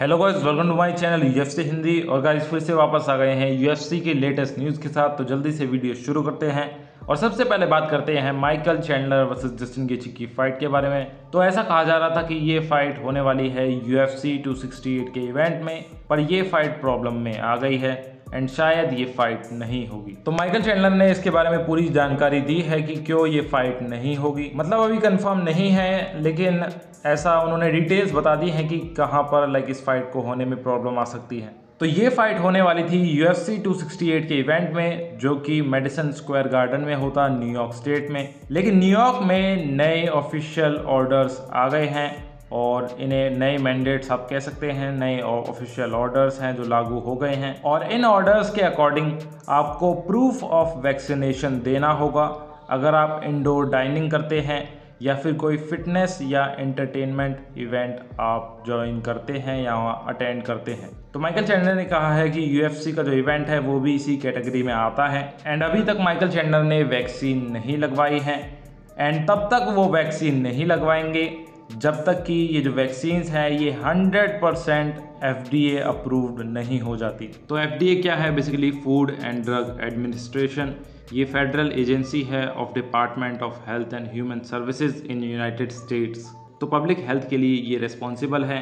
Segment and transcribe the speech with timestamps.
[0.00, 3.32] Hello guys welcome to my channel UFC Hindi और guys फिर से वापस आ गए
[3.32, 7.16] हैं यूएफसी के लेटेस्ट न्यूज़ के साथ। तो जल्दी से वीडियो शुरू करते हैं। और
[7.16, 11.12] सबसे पहले बात करते हैं Michael Chandler versus Justin Gaethje की फाइट के बारे में।
[11.32, 15.20] तो ऐसा कहा जा रहा था कि ये फाइट होने वाली है यूएफसी 268 के
[15.20, 19.88] इवेंट में। पर यह फाइट प्रॉब्लम में आ गई है। एंड शायद ये फाइट नहीं
[19.88, 23.40] होगी। तो माइकल चैंडलर ने इसके बारे में पूरी जानकारी दी है कि क्यों ये
[23.40, 26.64] फाइट नहीं होगी। मतलब अभी कंफर्म नहीं है, लेकिन
[27.06, 30.62] ऐसा उन्होंने डिटेल्स बता दी हैं कि कहाँ पर लाइक इस फाइट को होने में
[30.62, 35.18] प्रॉब्लम आ सकती है। तो ये फाइट होने वाली थी यूएफसी 268 के इवेंट में,
[35.18, 40.76] जो कि मेडिसन स्क्वायर गार्डन में होता न्यूयॉर्क स्टेट में। लेकिन न्यूयॉर्क में नए ऑफिशियल
[40.76, 46.40] ऑर्डर्स आ गए हैं। और इन्हें नए मैंडेट्स आप कह सकते हैं, नए ऑफिशियल ऑर्डर्स
[46.40, 51.60] हैं जो लागू हो गए हैं। और इन ऑर्डर्स के अकॉर्डिंग आपको प्रूफ ऑफ़ वैक्सीनेशन
[51.60, 54.68] देना होगा। अगर आप इंडोर डाइनिंग करते हैं
[55.02, 59.74] या फिर कोई फिटनेस या एंटरटेनमेंट इवेंट आप ज्वाइन करते हैं या
[60.08, 63.58] अटेंड करते हैं। तो माइकल चैंडलर ने कहा है कि यूएफसी का जो इवेंट है
[63.58, 67.78] वो भी इसी कैटेगरी में आता है। एंड अभी तक माइकल चैंडलर ने वैक्सीन नहीं
[67.78, 68.58] लगवाई है।
[68.98, 73.70] एंड तब तक वो वैक्सीन नहीं लगवाएँगे। जब तक कि ये जो वैक्सीन्स हैं ये
[73.74, 75.48] 100 परसेंट एफ़
[75.84, 78.34] अप्रूव्ड नहीं हो जाती। तो एफडीए क्या है?
[78.34, 80.74] Basically food and drug administration
[81.12, 86.66] ये फेडरल एजेंसी है of department of health and human services in United States तो
[86.66, 88.60] पब्लिक हेल्थ के लिए ये रिस्पॉन्सिबल है।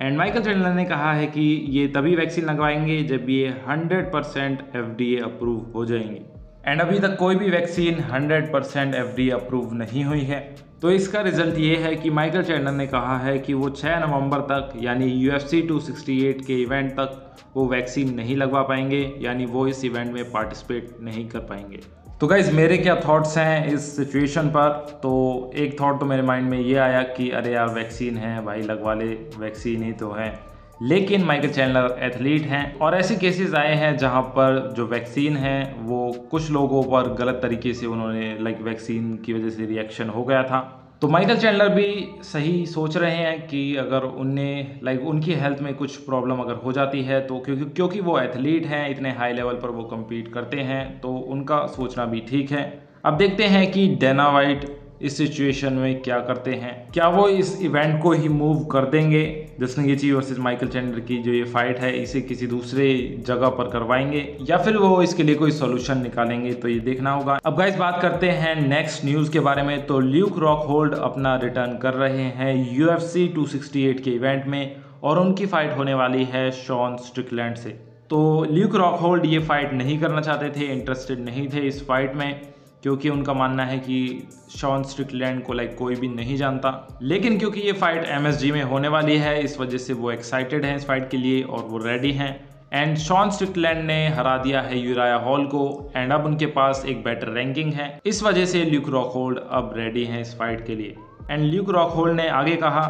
[0.00, 4.60] एंड माइकल चैंडलर ने कहा है कि ये तभी वैक्सीन लगवाएँगे जब ये 100 परसेंट
[4.76, 6.20] एफ़ अप्रूव हो जाएँगी।
[6.66, 11.20] एंड अभी तक कोई भी वैक्सीन 100 परसेंट एफ़ अप्रूव नहीं हुई है। तो इसका
[11.20, 15.06] रिज़ल्ट ये है कि माइकल चैंडन ने कहा है कि वो 6 नवंबर तक, यानी
[15.06, 20.12] यू एफ़ 268 के इवेंट तक, वो वैक्सीन नहीं लगवा पाएँगे, यानी वो इस इवेंट
[20.12, 21.80] में पार्टिसिपेट नहीं कर पाएँगे।
[22.20, 24.68] तो गाइज़ मेरे क्या थॉट्स हैं इस सिचुएशन पर?
[25.02, 28.62] तो एक थॉट तो मेरे माइंड में ये आया कि अरे यार वैक्सीन है, भाई
[28.62, 29.06] लगवा ले
[29.38, 30.49] वैक्सीन ही तो है।
[30.80, 35.74] लेकिन माइकल चैनलर एथलीट हैं और ऐसे केसेस आए हैं जहाँ पर जो वैक्सीन है,
[35.78, 40.24] वो कुछ लोगों पर गलत तरीके से उन्होंने लाइक वैक्सीन की वजह से रिएक्शन हो
[40.24, 40.60] गया था।
[41.02, 45.74] तो माइकल चैंडलर भी सही सोच रहे हैं कि अगर उनने लाइक उनकी हेल्थ में
[45.74, 49.54] कुछ प्रॉब्लम अगर हो जाती है तो क्योंकि क्योंकि वो एथलीट हैं, इतने हाई लेवल
[49.54, 53.88] पर वो कम्पीट करते हैं तो उनका सोचना भी ठीक है। अब देखते हैं कि
[53.96, 56.92] डेना वाइट इस सिचुएशन में क्या करते हैं?
[56.92, 59.46] क्या वो इस इवेंट को ही मूव कर देंगे?
[59.60, 64.36] जसनगीची वर्सेस माइकल चैंडर की जो ये फाइट है, इसे किसी दूसरे जगह पर करवाएँगे?
[64.50, 66.54] या फिर वो इसके लिए कोई सोल्यूशन निकालेंगे?
[66.54, 70.00] तो ये देखना होगा। अब गाइस बात करते हैं नेक्स्ट न्यूज़ के बारे में। तो
[70.00, 75.46] ल्यूक रॉक होल्ड अपना रिटर्न कर रहे हैं यूएफसी 268 के इवेंट में और उनकी
[75.46, 77.70] फाइट होने वाली है शॉन स्ट्रिकलैंड से।
[78.10, 82.14] तो ल्यूक रॉक होल्ड ये फाइट नहीं करना चाहते थे इंटरेस्टेड नहीं थे इस फाइट
[82.14, 82.40] में।
[82.82, 87.60] क्योंकि उनका मानना है कि शॉन स्ट्रिकलैंड को लाइक कोई भी नहीं जानता। लेकिन क्योंकि
[87.60, 91.10] ये फाइट MSG में होने वाली है, इस वजह से वो एक्साइटेड हैं इस फाइट
[91.10, 95.46] के लिए और वो रेडी हैं। एंड शॉन स्ट्रिकलैंड ने हरा दिया है यूराया हॉल
[95.46, 99.74] को एंड अब उनके पास एक बेटर रैंकिंग है। इस वजह से ल्यूक रॉकहोल्ड अब
[99.76, 100.96] रेडी हैं इस फाइट के लिए।
[101.30, 102.82] एंड ल्यूक रॉकहोल्ड ने आगे कहा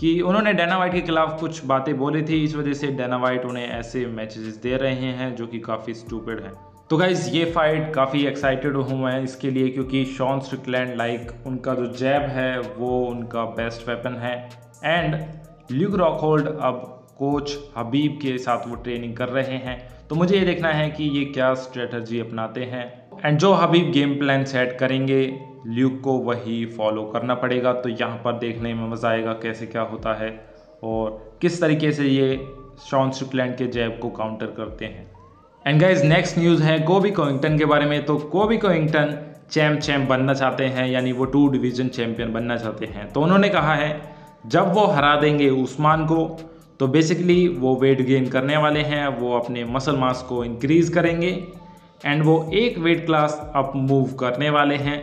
[0.00, 3.44] कि उन्होंने डेना वाइट के खिलाफ कुछ बातें बोली थी, इस वजह से डेना वाइट
[3.44, 7.92] उन्हें ऐसे मैचेस दे रहे हैं जो कि काफ़ी स्टूपिड हैं। तो गाइज़ ये फाइट
[7.94, 13.00] काफ़ी एक्साइटेड हूँ मैं इसके लिए क्योंकि शॉन स्ट्रिकलैंड लाइक उनका जो जैब है, वो
[13.06, 14.32] उनका बेस्ट वेपन है।
[14.84, 15.16] एंड
[15.72, 16.80] ल्यूक रॉकहोल्ड अब
[17.18, 19.76] कोच हबीब के साथ वो ट्रेनिंग कर रहे हैं।
[20.08, 22.86] तो मुझे ये देखना है कि ये क्या स्ट्रेटजी अपनाते हैं।
[23.24, 25.20] एंड जो हबीब गेम प्लान सेट करेंगे
[25.66, 29.82] ल्यूक को वही फॉलो करना पड़ेगा। तो यहाँ पर देखने में मज़ा आएगा कैसे क्या
[29.82, 30.30] होता है
[30.84, 32.34] और किस तरीके से ये
[32.88, 35.17] शॉन स्ट्रिकलैंड के जैब को काउंटर करते हैं।
[35.68, 39.14] एंड गाइज़ नेक्स्ट न्यूज़ है कोबी कोइंगटन के बारे में। तो कोबी कोइंगटन
[39.50, 43.48] चैम्प चैम्प बनना चाहते हैं, यानी वो टू डिवीज़न चैम्पियन बनना चाहते हैं। तो उन्होंने
[43.48, 44.00] कहा है,
[44.46, 46.24] जब वो हरा देंगे उस्मान को
[46.80, 51.44] तो बेसिकली वो वेट गेन करने वाले हैं, वो अपने मसल मास को इंक्रीज़ करेंगे।
[52.06, 55.00] एंड वो एक वेट क्लास अप मूव करने वाले हैं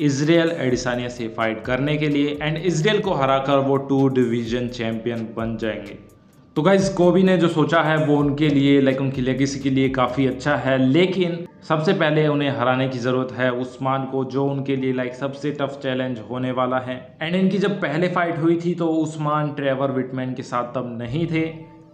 [0.00, 5.28] इसराइल एडिसानिया से फाइट करने के लिए। एंड इसराइल को हराकर वो टू डिवीज़न चैम्पियन
[5.36, 6.15] बन जाएँगे।
[6.56, 9.88] तो गाइज़ कोबी ने जो सोचा है वो उनके लिए लाइक उनकी लेगेसी के लिए
[9.88, 14.76] काफ़ी अच्छा है, लेकिन सबसे पहले उन्हें हराने की ज़रूरत है उस्मान को, जो उनके
[14.76, 18.74] लिए लाइक सबसे टफ चैलेंज होने वाला है। एंड इनकी जब पहले फाइट हुई थी
[18.74, 21.42] तो उस्मान ट्रेवर विटमैन के साथ तब नहीं थे।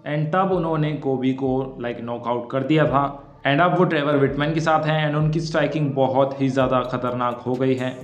[0.07, 1.51] एंड तब उन्होंने कोबी को
[1.83, 3.05] लाइक नॉकआउट कर दिया था।
[3.47, 7.43] एंड अब वो ट्रेवर विटमैन के साथ हैं एंड उनकी स्ट्राइकिंग बहुत ही ज़्यादा खतरनाक
[7.47, 7.95] हो गई है।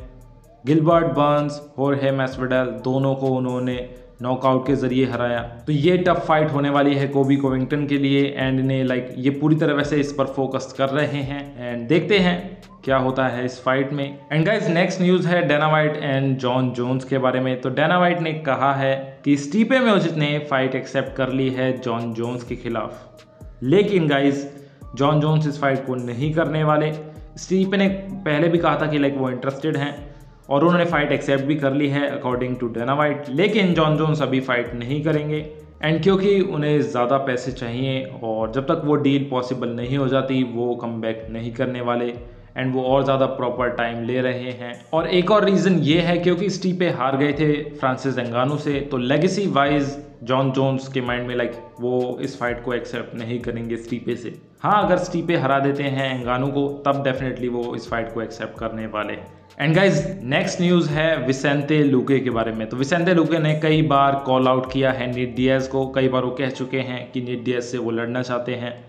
[0.65, 3.79] गिलबर्ट बर्न्स और है मैसवेडल, दोनों को उन्होंने
[4.23, 8.23] नॉकआउट के ज़रिए हराया। तो ये टफ फाइट होने वाली है कोबी कोविंगटन के लिए
[8.37, 12.19] एंड ने लाइक ये पूरी तरह वैसे इस पर फोकस कर रहे हैं एंड देखते
[12.19, 16.37] हैं क्या होता है इस फाइट में। एंड गाइज़ नेक्स्ट न्यूज़ है Dana White and
[16.39, 20.39] Jon Jones के बारे में। तो डेना वाइट ने कहा है कि स्टीपे म्योजिक ने
[20.51, 23.25] फाइट एक्सेप्ट कर ली है जॉन जोन्स के खिलाफ।
[23.63, 24.47] लेकिन गाइज़
[24.95, 26.93] जॉन जोन्स इस फाइट को नहीं करने वाले।
[27.37, 27.89] स्टीपे ने
[28.25, 30.15] पहले भी कहा था कि लाइक वो इंटरेस्टेड हैं।
[30.49, 34.23] और उन्होंने फाइट एक्सेप्ट भी कर ली है अकॉर्डिंग टू डेना वाइट लेकिन जॉन जोन्स
[34.23, 35.47] अभी फाइट नहीं करेंगे.
[35.83, 40.43] एंड क्योंकि उन्हें ज़्यादा पैसे चाहिए और जब तक वो डील पॉसिबल नहीं हो जाती,
[40.45, 42.13] वो कम नहीं करने वाले.
[42.57, 44.73] एंड वो और ज़्यादा प्रॉपर टाइम ले रहे हैं.
[44.93, 48.97] और एक और रीज़न ये है, क्योंकि स्टीपे हार गए थे फ्रांसिस एंगानू से तो
[48.97, 53.77] लेगेसी वाइज जॉन जोन्स के माइंड में लाइक वो इस फाइट को एक्सेप्ट नहीं करेंगे
[53.77, 54.39] स्टीपे से.
[54.63, 58.59] हाँ अगर स्टीपे हरा देते हैं एंगानू को, तब डेफिनेटली वो इस फाइट को एक्सेप्ट
[58.59, 59.38] करने वाले हैं.
[59.61, 63.83] एंड गाइज़ नेक्स्ट न्यूज़ है विसेंते लुके के बारे में। तो विसेंते लुके ने कई
[63.83, 67.21] बार कॉल आउट किया है नीट डियाज को। कई बार वो कह चुके हैं कि
[67.21, 68.85] नीट डियाज से वो लड़ना चाहते हैं।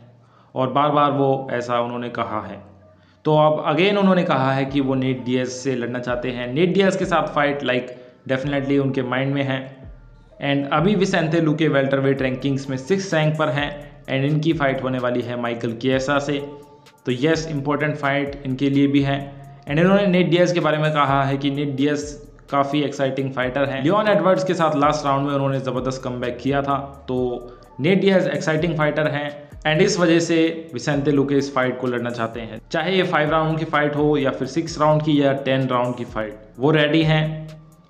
[0.56, 2.62] और बार बार वो ऐसा उन्होंने कहा है।
[3.26, 6.74] तो अब अगेन उन्होंने कहा है कि वो नीट डियाज से लड़ना चाहते हैं। नीट
[6.74, 7.96] डियाज के साथ फाइट लाइक
[8.28, 9.78] डेफिनेटली उनके माइंड में है।
[10.42, 14.84] एंड अभी Vicente Luque welterweight rankings में सिक्स रैंक पर हैं। एंड इनकी फ़ाइट
[14.84, 16.38] होने वाली है माइकल केसा से।
[17.06, 19.39] तो यस इंपॉर्टेंट फाइट इनके लिए भी है।
[19.70, 22.04] एंड इन्होंने नेट डियस के बारे में कहा है कि नेट डियस
[22.52, 26.62] काफ़ी एक्साइटिंग फाइटर है। लियोन एडवर्ड्स के साथ लास्ट राउंड में उन्होंने ज़बरदस्त कम किया
[26.62, 26.78] था
[27.08, 27.18] तो
[27.80, 29.30] नेट डियस एक्साइटिंग फाइटर हैं।
[29.66, 30.40] एंड इस वजह से
[30.74, 34.16] विसेंते लुके इस फाइट को लड़ना चाहते हैं। चाहे ये फाइव राउंड की फाइट हो
[34.18, 37.24] या फिर सिक्स राउंड की या टेन राउंड की फाइट वो रेडी हैं।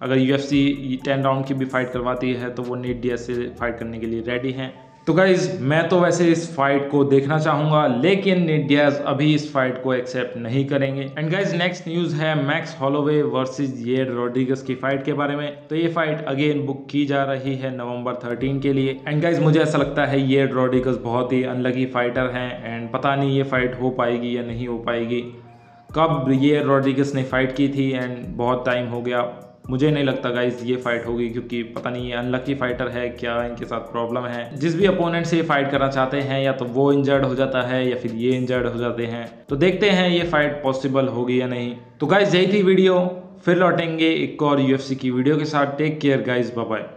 [0.01, 3.25] अगर U F C ten round की भी फाइट करवाती है तो वो नेट डियस
[3.27, 4.71] से फाइट करने के लिए रेडी हैं।
[5.09, 9.81] तो गाइज़ मैं तो वैसे इस फाइट को देखना चाहूँगा, लेकिन डियाज अभी इस फाइट
[9.83, 14.75] को एक्सेप्ट नहीं करेंगे। एंड गाइज़ नेक्स्ट न्यूज़ है मैक्स हॉलोवे वर्सेस ये रोड्रिगस की
[14.75, 18.61] फाइट के बारे में। तो ये फाइट अगेन बुक की जा रही है नवंबर 13
[18.61, 22.75] के लिए। एंड गाइज़ मुझे ऐसा लगता है ये रोड्रिगस बहुत ही अनलगी फाइटर हैं
[22.75, 25.21] एंड पता नहीं ये फाइट हो पाएगी या नहीं हो पाएगी।
[25.89, 29.29] कब ये रोड्रिगस ने फाइट की थी एंड बहुत टाइम हो गया।
[29.69, 33.44] मुझे नहीं लगता गाइज़ ये फाइट होगी, क्योंकि पता नहीं ये अनलकी फाइटर है क्या,
[33.45, 36.66] इनके साथ प्रॉब्लम है। जिस भी अपोनेंट से ये फाइट करना चाहते हैं, या तो
[36.66, 40.10] वो इंजर्ड हो जाता है, या फिर ये इंजर्ड हो जाते हैं। तो देखते हैं
[40.10, 43.00] ये फाइट पॉसिबल होगी या नहीं। तो गाइज़ यही थी वीडियो
[43.45, 46.88] फिर लौटेंगे एक और यूएफसी की वीडियो के साथ। Take care guys bye